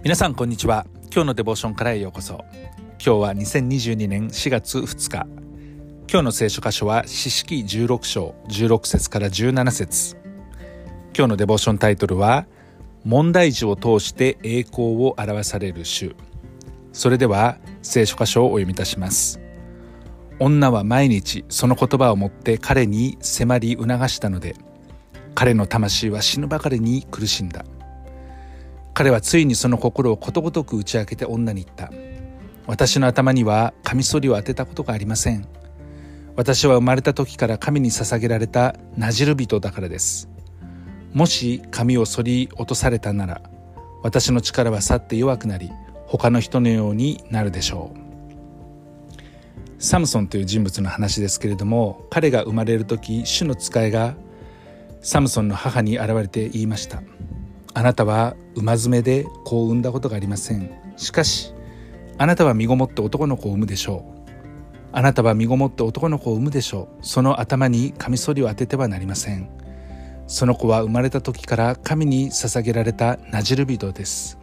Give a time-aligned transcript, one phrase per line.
[0.00, 0.86] 皆さんこんにちは。
[1.12, 2.44] 今日のデボーションからへようこそ。
[3.04, 5.26] 今日は2022年4月2日。
[6.08, 10.16] 今日の聖書箇所は四式16章16節から17節。
[11.16, 12.46] 今日のデボーションタイトルは
[13.04, 16.14] 問題児を通して栄光を表される主。
[16.92, 19.40] それでは聖書箇所をお読みいたします。
[20.38, 24.54] 女は毎日その言葉をもって彼に迫り促したので
[25.34, 27.64] 彼の魂は死ぬばかりに苦しんだ。
[28.98, 31.92] 彼はついにその心をことごとく打ち明けて女に言った。
[32.66, 35.46] 私の頭にはカミソリを当てたことがありません。
[36.34, 40.28] 私は生まれた時から神に捧げられたなじる人だからです。
[41.14, 43.40] もし髪を剃り落とされたなら
[44.02, 45.70] 私の力は去って弱くなり
[46.06, 49.80] 他の人のようになるでしょう。
[49.80, 54.16] サムソンという人物の話ですけれども彼が生まれる時主の使いが
[55.02, 57.00] サムソンの母に現れて言いました。
[57.78, 60.68] あなたは馬詰めで子を産んだことがありません。
[60.96, 61.54] しかし
[62.18, 64.30] あなたは身ごもって男の子を産むでしょう。
[64.90, 67.06] あなたは身ごもって男の子を産むでしょう。
[67.06, 69.48] その頭にカミソリを当ててはなりません。
[70.26, 74.38] その子は生まれた時から神に捧げられたナジル人です。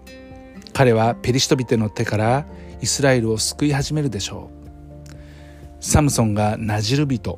[0.72, 2.46] 彼はペリシト人の手から
[2.80, 4.50] イスラエルを救い始めるでしょ
[5.12, 5.84] う。
[5.84, 7.38] サムソンがナジル人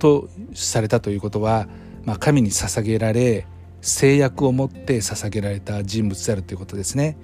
[0.00, 1.68] とされたということは、
[2.04, 3.46] まあ、神に捧げられ
[3.82, 7.18] 制約を持って捧げられた人物であるということですね。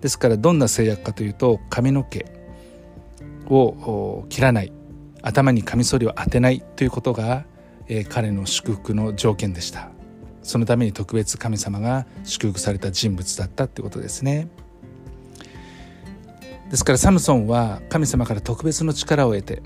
[0.00, 2.24] ですからどんな制約かというと髪の毛
[3.50, 4.72] を切らない。
[5.22, 7.46] 頭にカミソリを当てないということが、
[7.88, 9.90] えー、彼の祝福の条件でした。
[10.42, 14.48] そのために特別神様が祝福された人物だったということですね。
[16.70, 19.62] ですからサムソンは神様から特別の力を得て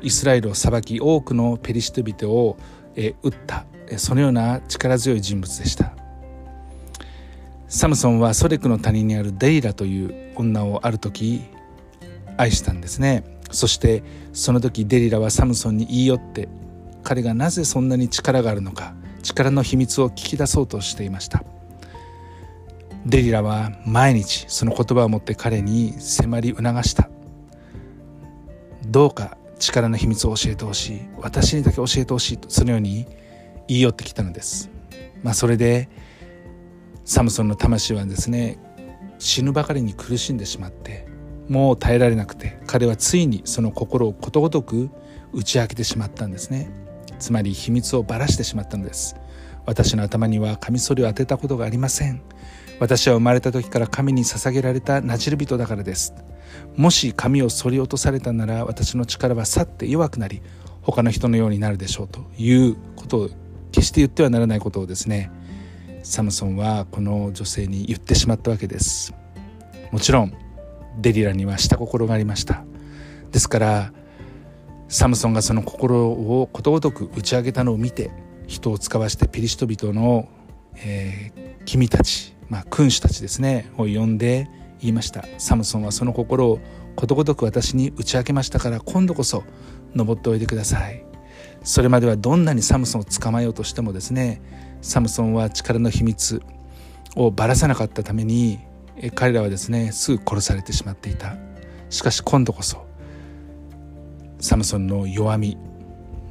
[0.00, 2.56] イスラエルを裁き多くのペリシテ人を、
[2.94, 3.66] えー、撃った。
[3.98, 5.92] そのような力強い人物でした。
[7.68, 11.42] サムソンはソレクの谷にあるデイラという女をある時
[12.36, 13.24] 愛したんですね。
[13.50, 14.02] そして
[14.32, 16.48] その時デリラはサムソンに言い寄って
[17.02, 21.44] 彼がなぜそんなに力があるのか力の秘密を聞き出そうとしていました。
[23.06, 27.08] デリラは毎日その言葉を持って彼に迫り促した。
[28.86, 31.00] どうか力の秘密を教えてほしい。
[31.18, 33.06] 私にだけ教えてほしいとそのように
[33.72, 34.70] 言い寄ってきたのです。
[35.22, 35.88] まあ、それで
[37.04, 38.58] サムソンの魂はですね
[39.18, 41.06] 死ぬばかりに苦しんでしまって
[41.48, 44.90] もう耐えられなくて彼はついにその心をことごとく
[45.32, 46.70] 打ち明けてしまったんですね。
[47.18, 49.16] つまり秘密をばらしてしまったのです。
[49.64, 52.20] 私の頭にはカミソリを当てたことがありません。
[52.80, 56.14] 私は生まれた時から神に捧げられたなじる人だからです。
[56.76, 60.42] もし髪を剃り落とされたなら私の力は去って弱くなり
[60.82, 63.30] 他の人のようになるでしょうということを
[63.72, 65.30] 決して言ってはならないことをですね
[66.02, 69.14] サムソンはこの女性に言ってしまったわけです。
[69.90, 70.32] もちろん
[71.00, 72.64] デリラには下心がありました。
[73.30, 73.92] ですから
[74.88, 78.10] サムソンがその心をことごとく打ち上げたのを見て
[78.46, 80.28] 人を使わしてピリシト人の、
[80.76, 84.50] えー、君たち、まあ、君主たちですねを呼んで
[84.80, 85.24] 言いました。
[85.38, 86.60] サムソンはその心を
[86.96, 89.44] ことごとく私に打ち明けましたから今度こそ
[89.94, 91.11] 登っておいでください。
[91.64, 94.40] それまではどんなにサムソンを捕まえようとしてもですね
[94.80, 96.42] サムソンは力の秘密
[97.14, 98.58] をばらさなかったために
[99.14, 101.36] 彼らはですねすぐ殺されてしまっていた。
[101.92, 102.86] しかし今度こそ
[104.40, 105.58] サムソンの弱み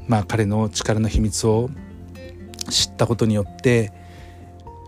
[0.07, 1.69] まあ彼の力の秘密を
[2.67, 3.93] 知ったことによって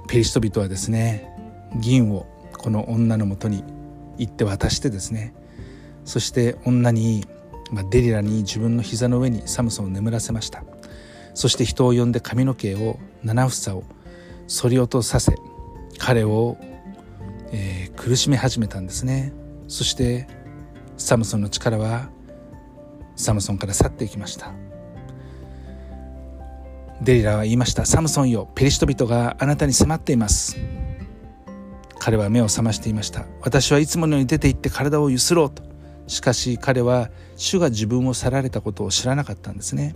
[0.08, 1.32] ペリシト人はですね
[1.80, 2.26] 銀を
[2.58, 3.64] この女のもとに
[4.18, 5.36] 行って渡してですね
[6.06, 7.28] そして女に
[7.74, 10.64] まあ、デリラに自分の膝の上にサムソンを眠らせました。
[11.34, 13.84] そして人を呼んで髪の毛を七房を
[14.46, 15.36] 剃り落とさせ
[15.98, 16.58] 彼を、
[17.52, 19.34] えー、苦しめ始めたんですね。
[19.68, 20.28] そして
[20.98, 22.10] サムソンの力は
[23.16, 24.54] サムソンから去っていきました。
[27.02, 27.88] デリラは言いました。
[27.88, 30.58] サムソンよペリシト人があなたに迫っています。
[31.98, 33.26] 彼は目を覚ましていました。
[33.42, 35.73] 私はいつものように出て行って体をゆすろうと。
[36.08, 39.96] しかし彼は主が自分を去られたことを知らなかったんですね。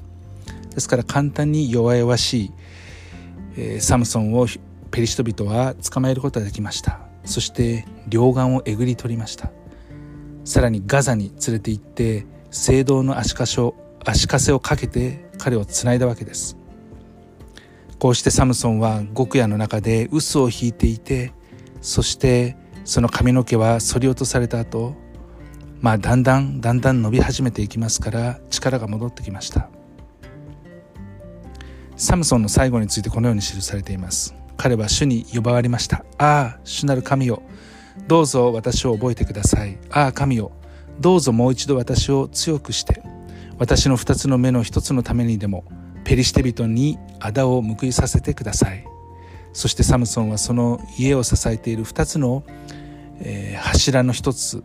[0.74, 2.51] ですから簡単に弱々しい、
[3.57, 4.48] えー、サムソンを
[4.92, 7.00] ペリシト人は捕まえることができました。
[7.25, 9.51] そして両岸をえぐり取りました。
[10.45, 13.75] さらにガザに連れて行って聖堂の足かしを
[14.06, 16.57] 足かせをかけて彼をつないだわけです。
[18.00, 21.33] こうしてサムソンは極夜の中で臼を引いていて
[21.81, 22.56] そして
[22.86, 24.95] その髪の毛は剃り落とされた後
[25.79, 29.69] まあだんだんだんだん伸び始めていきますから力が戻ってきました。
[31.95, 34.35] サムソンの最後についてこのように記されています。
[34.56, 37.41] 彼は主に呼ばわりましたああ主なる神よ。
[38.07, 39.77] どうぞ私を覚えてください。
[39.89, 40.51] ああ神よ。
[41.00, 43.01] どうぞもう一度私を強くして。
[43.59, 45.63] 私の二つの目の一つのためにでも
[46.03, 48.85] ペリシテ人に仇を報いさせてください。
[49.53, 52.44] そしてサムソンはその家を支えている二つの、
[53.19, 54.63] えー、柱の一つ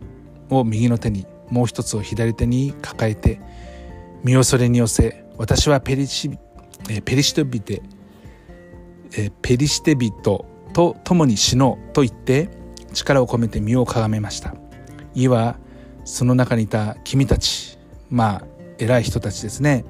[0.55, 3.39] を右の手にもう一つを左手に抱えて
[4.23, 6.29] 身をそれに寄せ私はペリシ,、
[7.03, 7.81] ペリシテビテ、
[9.17, 10.11] え、ペリシテ人
[10.73, 12.49] と共に死のうと言って
[12.93, 14.55] 力を込めて身をかがめました。
[15.15, 15.57] 家は
[16.05, 17.77] その中にいた君たち
[18.09, 18.45] まあ
[18.77, 19.85] 偉い人たちですね。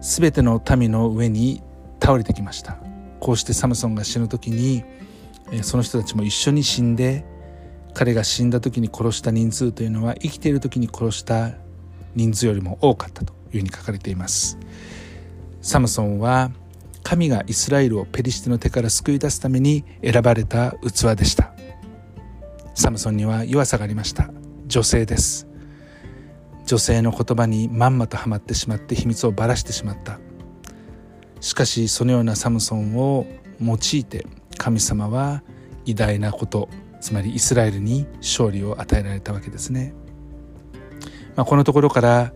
[0.00, 1.62] 全ての民の上に
[2.00, 2.78] 倒れてきました。
[3.20, 4.82] こうしてサムソンが死ぬ時に
[5.62, 7.24] その人たちも一緒に死んで
[7.94, 11.52] 彼が死んだ時に殺した人数というのは生きている時に殺した
[12.14, 14.58] 人数よりも多かったというふうに書かれています。
[15.60, 16.50] サムソンは
[17.02, 21.52] 神がイスラエルをペリシテの手から救い出すために選ばれた器でした。
[22.74, 24.30] サムソンには弱さがありました。
[24.66, 25.46] 女性です。
[26.66, 30.20] 女性の言葉にまんまとはまってしまって秘密をばらしてしまった。
[31.40, 33.26] しかしそのようなサムソンを
[33.60, 34.26] 用いて
[34.56, 35.42] 神様は
[35.84, 36.68] 偉大なこと
[37.00, 39.94] つまりイスラエルに勝利を与えられたわけですね、
[41.36, 42.32] まあ、このところから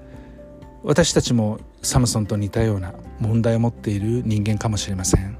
[0.82, 5.38] 私たちもサムソンと似たような問題を持っている人間かもしれません、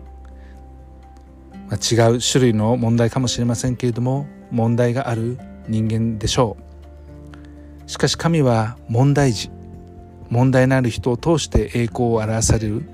[1.69, 5.39] まあ、違う種類の問題かもしれませんけれども問題がある
[5.69, 6.57] 人間でしょ
[7.87, 7.91] う。
[7.91, 9.51] しかし神は問題児
[10.31, 12.89] 問題のある人を通して栄光を表される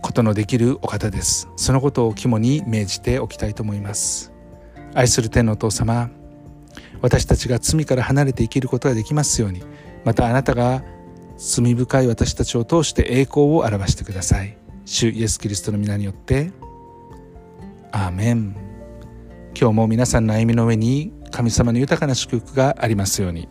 [0.00, 1.48] ことのできるお方です。
[1.56, 4.31] そのことを肝に銘じておきたいと思います。
[4.94, 6.10] 愛する天のお父様
[7.00, 9.62] 私たちが罪から離れて生きることができますように
[10.04, 10.82] またあなたが
[11.36, 16.52] 罪深い私たちを通して栄光を表してください主イエス・キリストの皆によって
[17.90, 18.56] アーメン
[19.58, 23.48] 今日も皆さんの歩みの上に神様の豊かな祝福がありますように。